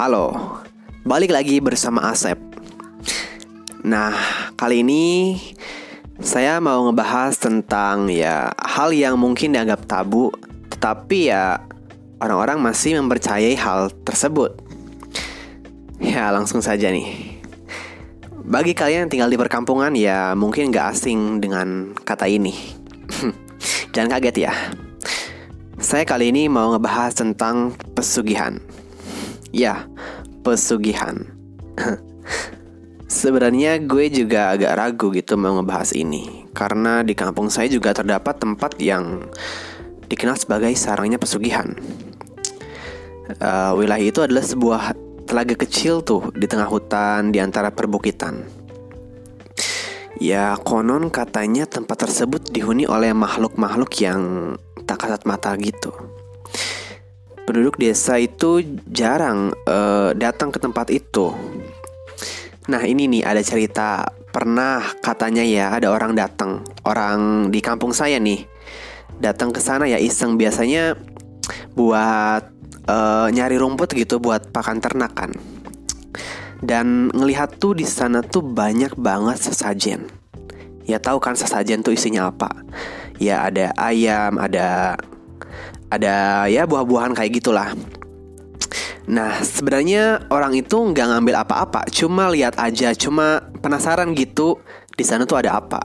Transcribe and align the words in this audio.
Halo, 0.00 0.32
balik 1.04 1.28
lagi 1.28 1.60
bersama 1.60 2.08
Asep. 2.08 2.40
Nah, 3.84 4.16
kali 4.56 4.80
ini 4.80 5.36
saya 6.16 6.56
mau 6.56 6.88
ngebahas 6.88 7.36
tentang 7.36 8.08
ya 8.08 8.48
hal 8.56 8.96
yang 8.96 9.20
mungkin 9.20 9.52
dianggap 9.52 9.84
tabu, 9.84 10.32
tetapi 10.72 11.28
ya 11.28 11.60
orang-orang 12.16 12.64
masih 12.64 12.96
mempercayai 12.96 13.52
hal 13.60 13.92
tersebut. 14.00 14.56
Ya, 16.00 16.32
langsung 16.32 16.64
saja 16.64 16.88
nih. 16.88 17.36
Bagi 18.40 18.72
kalian 18.72 19.04
yang 19.04 19.12
tinggal 19.12 19.28
di 19.28 19.36
perkampungan 19.36 19.92
ya 19.92 20.32
mungkin 20.32 20.72
nggak 20.72 20.96
asing 20.96 21.44
dengan 21.44 21.92
kata 21.92 22.24
ini. 22.24 22.56
Jangan 23.92 24.16
kaget 24.16 24.48
ya. 24.48 24.52
Saya 25.76 26.08
kali 26.08 26.32
ini 26.32 26.48
mau 26.48 26.72
ngebahas 26.72 27.12
tentang 27.12 27.76
pesugihan. 27.92 28.56
Ya, 29.50 29.89
pesugihan. 30.40 31.24
Sebenarnya 33.10 33.82
gue 33.82 34.06
juga 34.06 34.54
agak 34.54 34.72
ragu 34.78 35.10
gitu 35.10 35.34
mau 35.34 35.58
ngebahas 35.58 35.92
ini. 35.98 36.46
Karena 36.54 37.02
di 37.02 37.14
kampung 37.14 37.50
saya 37.50 37.66
juga 37.66 37.90
terdapat 37.90 38.38
tempat 38.38 38.78
yang 38.78 39.26
dikenal 40.06 40.38
sebagai 40.38 40.70
sarangnya 40.78 41.18
pesugihan. 41.18 41.74
Uh, 43.38 43.78
Wilayah 43.78 44.06
itu 44.10 44.20
adalah 44.22 44.42
sebuah 44.42 44.82
telaga 45.26 45.54
kecil 45.54 46.02
tuh 46.02 46.34
di 46.34 46.50
tengah 46.50 46.66
hutan 46.66 47.30
di 47.30 47.38
antara 47.38 47.70
perbukitan. 47.70 48.42
Ya 50.18 50.58
konon 50.60 51.08
katanya 51.08 51.64
tempat 51.64 52.04
tersebut 52.04 52.50
dihuni 52.50 52.84
oleh 52.84 53.14
makhluk-makhluk 53.14 53.90
yang 54.02 54.54
tak 54.84 55.06
kasat 55.06 55.22
mata 55.22 55.54
gitu 55.56 56.19
penduduk 57.50 57.82
desa 57.82 58.14
itu 58.22 58.62
jarang 58.86 59.50
uh, 59.66 60.14
datang 60.14 60.54
ke 60.54 60.62
tempat 60.62 60.86
itu. 60.94 61.34
Nah 62.70 62.86
ini 62.86 63.10
nih 63.10 63.26
ada 63.26 63.42
cerita. 63.42 64.06
Pernah 64.30 64.94
katanya 65.02 65.42
ya 65.42 65.74
ada 65.74 65.90
orang 65.90 66.14
datang. 66.14 66.62
Orang 66.86 67.50
di 67.50 67.58
kampung 67.58 67.90
saya 67.90 68.22
nih 68.22 68.46
datang 69.18 69.50
ke 69.50 69.58
sana 69.58 69.90
ya 69.90 69.98
iseng. 69.98 70.38
Biasanya 70.38 70.94
buat 71.74 72.46
uh, 72.86 73.26
nyari 73.34 73.58
rumput 73.58 73.98
gitu 73.98 74.22
buat 74.22 74.54
pakan 74.54 74.78
ternakan 74.78 75.34
dan 76.60 77.10
ngelihat 77.10 77.56
tuh 77.58 77.74
di 77.74 77.88
sana 77.88 78.22
tuh 78.22 78.46
banyak 78.46 78.94
banget 78.94 79.50
sesajen. 79.50 80.06
Ya 80.86 81.02
tahu 81.02 81.18
kan 81.18 81.34
sesajen 81.34 81.82
tuh 81.82 81.98
isinya 81.98 82.30
apa? 82.30 82.54
Ya 83.18 83.42
ada 83.42 83.74
ayam 83.76 84.38
ada 84.38 84.94
ada 85.90 86.46
ya 86.46 86.64
buah-buahan 86.64 87.12
kayak 87.18 87.42
gitulah. 87.42 87.74
Nah, 89.10 89.42
sebenarnya 89.42 90.30
orang 90.30 90.54
itu 90.54 90.78
nggak 90.78 91.06
ngambil 91.10 91.42
apa-apa, 91.42 91.90
cuma 91.90 92.30
lihat 92.30 92.54
aja, 92.62 92.94
cuma 92.94 93.42
penasaran 93.58 94.14
gitu 94.14 94.62
di 94.94 95.02
sana 95.02 95.26
tuh 95.26 95.42
ada 95.42 95.58
apa. 95.58 95.82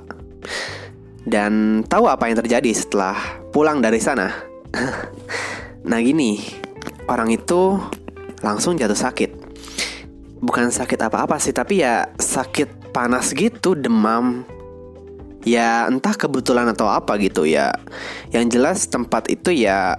Dan 1.25 1.81
tahu 1.89 2.05
apa 2.05 2.29
yang 2.29 2.37
terjadi 2.37 2.69
setelah 2.69 3.17
pulang 3.49 3.81
dari 3.81 3.97
sana? 3.97 4.29
nah, 5.89 5.97
gini, 6.05 6.37
orang 7.09 7.33
itu 7.33 7.81
langsung 8.45 8.77
jatuh 8.77 8.97
sakit. 8.97 9.31
Bukan 10.45 10.69
sakit 10.69 11.01
apa-apa 11.01 11.41
sih, 11.41 11.49
tapi 11.49 11.81
ya 11.81 12.05
sakit 12.13 12.93
panas 12.93 13.33
gitu, 13.33 13.73
demam, 13.73 14.45
ya 15.45 15.85
entah 15.85 16.17
kebetulan 16.17 16.67
atau 16.73 16.89
apa 16.89 17.15
gitu 17.21 17.45
ya. 17.45 17.71
Yang 18.33 18.45
jelas 18.59 18.79
tempat 18.89 19.29
itu 19.31 19.53
ya 19.53 19.95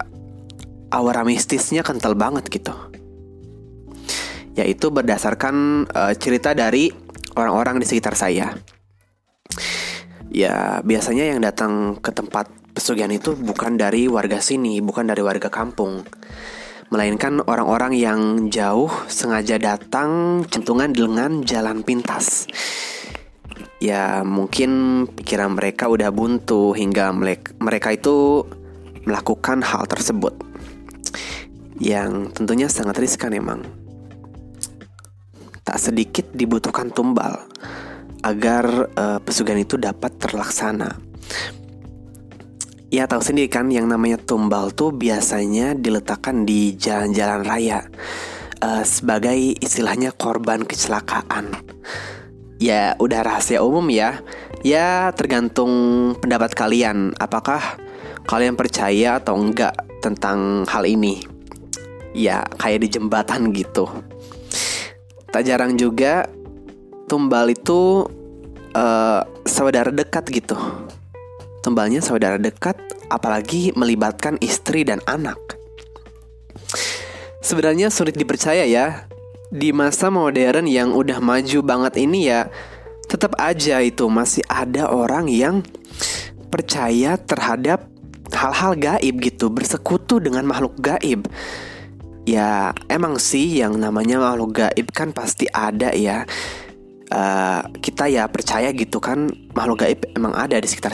aura 0.90 1.22
mistisnya 1.22 1.86
kental 1.86 2.18
banget 2.18 2.50
gitu. 2.50 2.74
Yaitu 4.58 4.90
berdasarkan 4.90 5.86
uh, 5.88 6.12
cerita 6.18 6.52
dari 6.52 6.90
orang-orang 7.38 7.80
di 7.80 7.86
sekitar 7.86 8.18
saya. 8.18 8.52
Ya 10.28 10.82
biasanya 10.82 11.32
yang 11.32 11.40
datang 11.40 11.96
ke 12.02 12.10
tempat 12.10 12.50
pesugihan 12.74 13.08
itu 13.08 13.32
bukan 13.38 13.78
dari 13.80 14.10
warga 14.10 14.42
sini 14.42 14.82
bukan 14.82 15.06
dari 15.06 15.22
warga 15.22 15.48
kampung. 15.48 16.02
Melainkan 16.86 17.42
orang-orang 17.50 17.98
yang 17.98 18.20
jauh 18.46 18.90
sengaja 19.10 19.58
datang 19.58 20.42
centungan 20.46 20.94
dengan 20.94 21.42
jalan 21.42 21.82
pintas 21.82 22.46
ya 23.76 24.24
mungkin 24.24 25.04
pikiran 25.12 25.56
mereka 25.56 25.88
udah 25.92 26.08
buntu 26.08 26.72
hingga 26.72 27.12
mereka 27.60 27.92
itu 27.92 28.46
melakukan 29.04 29.62
hal 29.62 29.84
tersebut 29.86 30.34
yang 31.76 32.32
tentunya 32.32 32.66
sangat 32.72 32.96
riskan 32.98 33.36
emang. 33.36 33.60
Tak 35.66 35.78
sedikit 35.82 36.30
dibutuhkan 36.32 36.88
tumbal 36.94 37.42
agar 38.24 38.90
uh, 38.96 39.18
pesugihan 39.20 39.60
itu 39.60 39.76
dapat 39.76 40.14
terlaksana. 40.16 40.96
Ya 42.86 43.04
tahu 43.10 43.18
sendiri 43.18 43.50
kan 43.50 43.66
yang 43.68 43.90
namanya 43.90 44.16
tumbal 44.16 44.70
tuh 44.70 44.94
biasanya 44.94 45.74
diletakkan 45.74 46.46
di 46.46 46.78
jalan-jalan 46.78 47.42
raya 47.42 47.82
uh, 48.62 48.86
sebagai 48.86 49.58
istilahnya 49.58 50.14
korban 50.14 50.62
kecelakaan 50.62 51.50
ya 52.56 52.96
udah 52.98 53.20
rahasia 53.24 53.60
umum 53.62 53.86
ya. 53.90 54.20
Ya 54.64 55.12
tergantung 55.14 55.70
pendapat 56.18 56.56
kalian. 56.56 57.14
Apakah 57.20 57.78
kalian 58.26 58.58
percaya 58.58 59.22
atau 59.22 59.38
enggak 59.38 59.76
tentang 60.02 60.66
hal 60.66 60.84
ini? 60.88 61.22
Ya 62.16 62.44
kayak 62.56 62.82
di 62.84 62.88
jembatan 62.96 63.52
gitu. 63.52 63.86
Tak 65.30 65.44
jarang 65.44 65.76
juga 65.76 66.24
tumbal 67.06 67.52
itu 67.52 68.08
uh, 68.74 69.20
saudara 69.44 69.92
dekat 69.92 70.24
gitu. 70.32 70.56
Tumbalnya 71.66 71.98
saudara 71.98 72.38
dekat, 72.38 72.78
apalagi 73.10 73.74
melibatkan 73.74 74.38
istri 74.38 74.86
dan 74.86 75.02
anak. 75.02 75.58
Sebenarnya 77.42 77.90
sulit 77.90 78.14
dipercaya 78.14 78.62
ya, 78.62 79.10
di 79.50 79.70
masa 79.70 80.10
modern 80.10 80.66
yang 80.66 80.90
udah 80.90 81.22
maju 81.22 81.58
banget 81.62 81.94
ini 82.02 82.30
ya 82.30 82.50
tetap 83.06 83.38
aja 83.38 83.78
itu 83.78 84.10
masih 84.10 84.42
ada 84.50 84.90
orang 84.90 85.30
yang 85.30 85.62
percaya 86.50 87.14
terhadap 87.14 87.86
hal-hal 88.34 88.74
gaib 88.74 89.14
gitu 89.22 89.46
bersekutu 89.48 90.18
dengan 90.18 90.42
makhluk 90.46 90.74
gaib. 90.82 91.30
Ya 92.26 92.74
emang 92.90 93.22
sih 93.22 93.46
yang 93.62 93.78
namanya 93.78 94.18
makhluk 94.18 94.58
gaib 94.58 94.90
kan 94.90 95.14
pasti 95.14 95.46
ada 95.54 95.94
ya. 95.94 96.26
Uh, 97.06 97.62
kita 97.78 98.10
ya 98.10 98.26
percaya 98.26 98.74
gitu 98.74 98.98
kan 98.98 99.30
makhluk 99.54 99.86
gaib 99.86 100.02
emang 100.18 100.34
ada 100.34 100.58
di 100.58 100.66
sekitar 100.66 100.90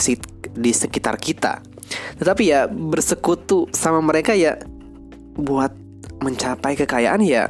di 0.53 0.73
sekitar 0.77 1.17
kita. 1.17 1.65
Tetapi 2.21 2.43
ya 2.45 2.69
bersekutu 2.69 3.73
sama 3.73 4.05
mereka 4.05 4.37
ya 4.37 4.61
buat 5.33 5.73
mencapai 6.21 6.77
kekayaan 6.77 7.25
ya 7.25 7.49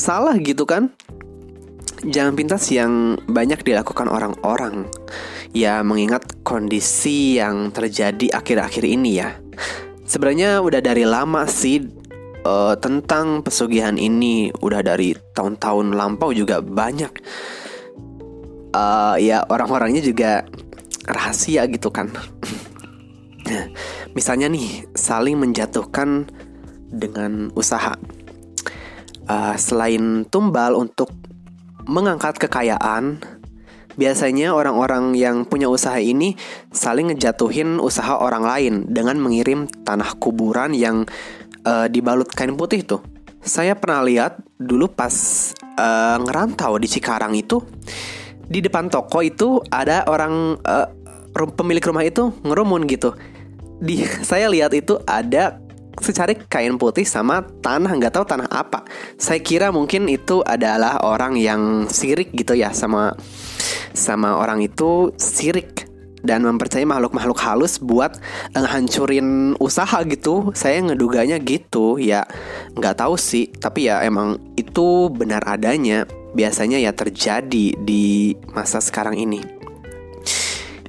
salah 0.00 0.34
gitu 0.40 0.64
kan? 0.64 0.88
Jangan 2.00 2.32
pintas 2.32 2.64
yang 2.72 3.20
banyak 3.28 3.60
dilakukan 3.60 4.08
orang-orang. 4.08 4.88
Ya 5.52 5.84
mengingat 5.84 6.40
kondisi 6.40 7.36
yang 7.36 7.68
terjadi 7.76 8.32
akhir-akhir 8.32 8.84
ini 8.88 9.20
ya. 9.20 9.36
Sebenarnya 10.08 10.64
udah 10.64 10.80
dari 10.80 11.04
lama 11.04 11.44
sih 11.44 11.84
uh, 12.48 12.72
Tentang 12.80 13.44
pesugihan 13.44 14.00
ini. 14.00 14.48
Udah 14.64 14.80
dari 14.80 15.12
tahun-tahun 15.36 15.92
lampau 15.92 16.32
juga 16.32 16.64
banyak. 16.64 17.12
Uh, 18.72 19.20
Ya 19.20 19.44
orang-orangnya 19.44 20.00
juga 20.00 20.48
rahasia 21.04 21.68
gitu 21.68 21.92
kan. 21.92 22.08
Misalnya 24.16 24.48
nih 24.48 24.88
saling 24.96 25.36
menjatuhkan 25.36 26.30
dengan 26.90 27.52
usaha 27.54 27.94
uh, 29.30 29.54
selain 29.54 30.26
tumbal 30.26 30.74
untuk 30.74 31.14
mengangkat 31.86 32.36
kekayaan, 32.42 33.22
biasanya 33.94 34.50
orang-orang 34.50 35.14
yang 35.14 35.46
punya 35.46 35.70
usaha 35.70 35.98
ini 36.02 36.34
saling 36.74 37.14
ngejatuhin 37.14 37.78
usaha 37.78 38.18
orang 38.18 38.42
lain 38.42 38.74
dengan 38.90 39.22
mengirim 39.22 39.70
tanah 39.86 40.18
kuburan 40.18 40.74
yang 40.74 41.06
uh, 41.62 41.86
dibalut 41.86 42.26
kain 42.34 42.58
putih 42.58 42.82
tuh. 42.82 43.02
Saya 43.40 43.72
pernah 43.72 44.04
lihat 44.04 44.36
dulu 44.60 44.92
pas 44.92 45.14
uh, 45.80 46.20
ngerantau 46.20 46.76
di 46.76 46.88
Cikarang 46.92 47.32
itu 47.32 47.64
di 48.50 48.60
depan 48.60 48.92
toko 48.92 49.24
itu 49.24 49.64
ada 49.72 50.04
orang 50.10 50.60
uh, 50.60 50.86
pemilik 51.56 51.80
rumah 51.80 52.04
itu 52.04 52.34
ngerumun 52.44 52.84
gitu. 52.84 53.16
Di 53.80 54.04
saya 54.28 54.52
lihat 54.52 54.76
itu 54.76 55.00
ada 55.08 55.56
secari 56.00 56.34
kain 56.48 56.80
putih 56.80 57.04
sama 57.04 57.44
tanah 57.60 57.92
nggak 57.92 58.16
tahu 58.16 58.24
tanah 58.24 58.48
apa. 58.48 58.84
Saya 59.20 59.38
kira 59.44 59.68
mungkin 59.70 60.08
itu 60.08 60.42
adalah 60.42 61.04
orang 61.04 61.36
yang 61.36 61.86
sirik 61.86 62.32
gitu 62.34 62.56
ya 62.56 62.72
sama 62.72 63.14
sama 63.92 64.40
orang 64.40 64.64
itu 64.64 65.12
sirik 65.20 65.90
dan 66.20 66.44
mempercayai 66.44 66.84
makhluk-makhluk 66.84 67.40
halus 67.40 67.80
buat 67.80 68.20
ngehancurin 68.52 69.56
usaha 69.56 70.00
gitu. 70.04 70.52
Saya 70.52 70.84
ngeduganya 70.84 71.40
gitu, 71.40 71.96
ya 71.96 72.24
nggak 72.76 73.00
tahu 73.00 73.16
sih, 73.16 73.48
tapi 73.48 73.88
ya 73.88 74.04
emang 74.04 74.36
itu 74.56 75.08
benar 75.12 75.44
adanya. 75.48 76.04
Biasanya 76.30 76.78
ya 76.78 76.94
terjadi 76.94 77.74
di 77.74 78.36
masa 78.54 78.78
sekarang 78.78 79.18
ini. 79.18 79.42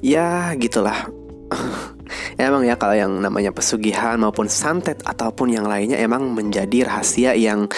Ya 0.02 0.54
gitulah. 0.54 1.10
emang 2.48 2.66
ya 2.66 2.80
kalau 2.80 2.98
yang 2.98 3.14
namanya 3.22 3.54
pesugihan 3.54 4.18
maupun 4.18 4.50
santet 4.50 5.02
ataupun 5.06 5.54
yang 5.54 5.70
lainnya 5.70 6.02
emang 6.02 6.34
menjadi 6.34 6.90
rahasia 6.90 7.38
yang 7.38 7.70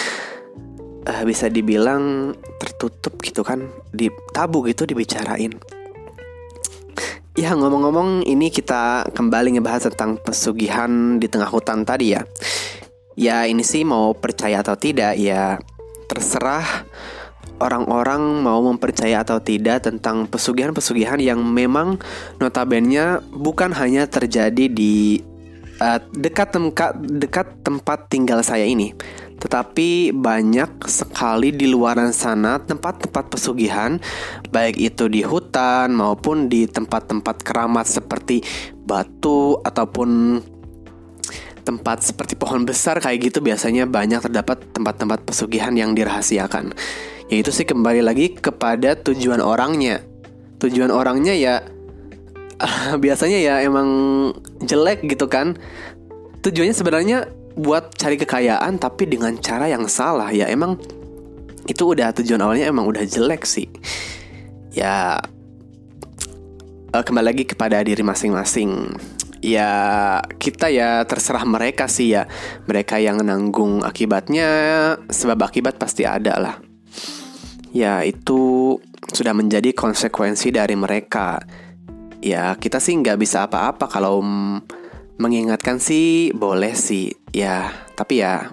uh, 1.04 1.22
bisa 1.28 1.52
dibilang 1.52 2.32
tertutup 2.56 3.20
gitu 3.20 3.44
kan, 3.44 3.68
di 3.92 4.08
tabu 4.32 4.64
gitu 4.64 4.88
dibicarain. 4.88 5.52
Ya 7.34 7.50
ngomong-ngomong 7.50 8.30
ini 8.30 8.46
kita 8.46 9.10
kembali 9.10 9.58
ngebahas 9.58 9.90
tentang 9.90 10.22
pesugihan 10.22 11.18
di 11.18 11.26
tengah 11.26 11.50
hutan 11.50 11.82
tadi 11.82 12.14
ya 12.14 12.22
Ya 13.14 13.46
ini 13.46 13.62
sih 13.62 13.86
mau 13.86 14.10
percaya 14.10 14.58
atau 14.58 14.74
tidak 14.74 15.14
ya 15.14 15.62
terserah 16.10 16.82
orang-orang 17.60 18.42
mau 18.42 18.62
mempercaya 18.64 19.22
atau 19.22 19.38
tidak 19.38 19.86
tentang 19.86 20.26
pesugihan-pesugihan 20.30 21.20
yang 21.20 21.42
memang 21.42 22.00
notabene 22.38 23.22
bukan 23.30 23.70
hanya 23.76 24.06
terjadi 24.10 24.66
di 24.70 25.22
uh, 25.78 26.00
dekat 26.14 26.54
tempat 26.54 26.96
dekat 26.98 27.46
tempat 27.62 28.10
tinggal 28.10 28.42
saya 28.42 28.66
ini 28.66 28.94
tetapi 29.44 30.14
banyak 30.14 30.88
sekali 30.88 31.52
di 31.52 31.68
luaran 31.68 32.16
sana 32.16 32.56
tempat-tempat 32.62 33.28
pesugihan, 33.28 34.00
baik 34.48 34.80
itu 34.80 35.04
di 35.10 35.20
hutan 35.20 35.92
maupun 35.92 36.48
di 36.48 36.64
tempat-tempat 36.64 37.44
keramat 37.44 37.84
seperti 37.84 38.40
batu 38.88 39.60
ataupun 39.60 40.40
tempat 41.64 42.04
seperti 42.04 42.36
pohon 42.40 42.64
besar 42.68 43.00
kayak 43.00 43.32
gitu 43.32 43.40
biasanya 43.40 43.84
banyak 43.84 44.24
terdapat 44.24 44.64
tempat-tempat 44.72 45.28
pesugihan 45.28 45.76
yang 45.76 45.92
dirahasiakan. 45.92 46.72
Yaitu 47.32 47.48
sih 47.48 47.64
kembali 47.64 48.04
lagi 48.04 48.36
kepada 48.36 48.96
tujuan 49.00 49.40
orangnya. 49.40 50.04
Tujuan 50.60 50.92
orangnya 50.92 51.32
ya 51.32 51.64
biasanya 53.04 53.38
ya 53.40 53.54
emang 53.64 53.88
jelek 54.60 55.08
gitu 55.08 55.24
kan. 55.28 55.56
Tujuannya 56.44 56.76
sebenarnya 56.76 57.18
buat 57.56 57.96
cari 57.96 58.20
kekayaan 58.20 58.76
tapi 58.76 59.08
dengan 59.08 59.32
cara 59.40 59.72
yang 59.72 59.88
salah 59.88 60.28
ya. 60.28 60.52
Emang 60.52 60.76
itu 61.64 61.82
udah 61.96 62.12
tujuan 62.12 62.44
awalnya 62.44 62.68
emang 62.68 62.84
udah 62.84 63.08
jelek 63.08 63.48
sih. 63.48 63.72
Ya 64.76 65.16
uh, 66.92 67.02
kembali 67.02 67.24
lagi 67.24 67.44
kepada 67.48 67.80
diri 67.80 68.04
masing-masing. 68.04 69.00
Ya 69.40 70.20
kita 70.36 70.68
ya 70.68 71.08
terserah 71.08 71.48
mereka 71.48 71.88
sih 71.88 72.12
ya. 72.12 72.28
Mereka 72.68 73.00
yang 73.00 73.24
nanggung 73.24 73.80
akibatnya 73.80 74.48
sebab 75.08 75.40
akibat 75.48 75.80
pasti 75.80 76.04
ada 76.04 76.36
lah 76.36 76.73
ya 77.74 78.06
itu 78.06 78.78
sudah 79.10 79.34
menjadi 79.34 79.74
konsekuensi 79.74 80.54
dari 80.54 80.78
mereka. 80.78 81.42
Ya 82.24 82.54
kita 82.56 82.80
sih 82.80 82.96
nggak 82.96 83.20
bisa 83.20 83.44
apa-apa 83.44 83.90
kalau 83.90 84.22
mengingatkan 85.18 85.82
sih 85.82 86.30
boleh 86.32 86.72
sih. 86.72 87.12
Ya 87.34 87.74
tapi 87.98 88.22
ya 88.22 88.48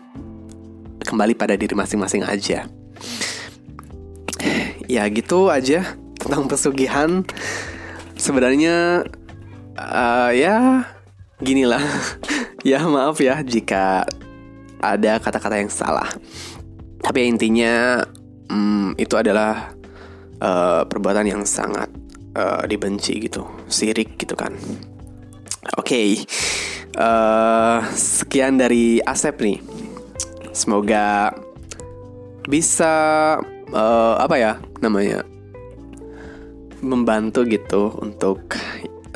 kembali 1.05 1.37
pada 1.37 1.53
diri 1.53 1.77
masing-masing 1.77 2.25
aja. 2.25 2.65
Ya 4.89 5.03
gitu 5.07 5.47
aja 5.53 5.85
tentang 6.17 6.49
pesugihan. 6.49 7.23
Sebenarnya 8.17 9.05
uh, 9.77 10.31
ya 10.33 10.89
gini 11.41 11.65
lah 11.65 11.81
ya 12.67 12.85
maaf 12.85 13.17
ya 13.17 13.41
jika 13.41 14.03
ada 14.81 15.21
kata-kata 15.21 15.61
yang 15.61 15.71
salah. 15.71 16.09
Tapi 17.01 17.25
intinya 17.29 18.05
um, 18.51 18.91
itu 18.99 19.15
adalah 19.15 19.71
uh, 20.43 20.83
perbuatan 20.83 21.23
yang 21.23 21.47
sangat 21.47 21.87
uh, 22.35 22.67
dibenci 22.67 23.23
gitu 23.23 23.47
sirik 23.71 24.19
gitu 24.19 24.35
kan 24.35 24.51
Oke, 25.77 25.93
okay. 25.93 26.09
uh, 26.97 27.05
eh, 27.05 27.79
sekian 27.93 28.57
dari 28.57 28.97
Asep 29.05 29.37
nih. 29.45 29.61
Semoga 30.57 31.29
bisa 32.49 32.93
uh, 33.69 34.15
apa 34.17 34.35
ya 34.41 34.57
namanya 34.81 35.21
membantu 36.81 37.45
gitu 37.45 37.93
untuk 38.01 38.57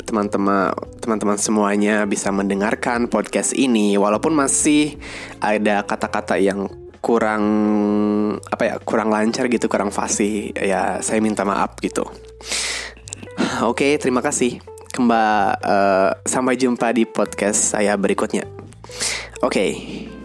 teman-teman 0.06 0.70
teman-teman 1.02 1.34
semuanya 1.34 2.06
bisa 2.06 2.30
mendengarkan 2.30 3.10
podcast 3.10 3.50
ini 3.58 3.98
walaupun 3.98 4.38
masih 4.38 4.94
ada 5.42 5.82
kata-kata 5.82 6.38
yang 6.38 6.70
kurang 7.02 7.42
apa 8.48 8.62
ya 8.64 8.74
kurang 8.82 9.12
lancar 9.12 9.46
gitu 9.50 9.68
kurang 9.68 9.92
fasih 9.92 10.54
ya 10.56 11.00
saya 11.04 11.18
minta 11.22 11.44
maaf 11.44 11.76
gitu 11.80 12.04
oke 13.66 13.76
okay, 13.76 13.98
terima 14.00 14.20
kasih 14.24 14.58
Kembali 14.96 15.60
uh, 15.60 16.10
sampai 16.24 16.56
jumpa 16.56 16.88
di 16.96 17.04
podcast 17.04 17.76
saya 17.76 17.92
berikutnya. 18.00 18.48
Oke. 19.44 19.52
Okay. 19.52 20.15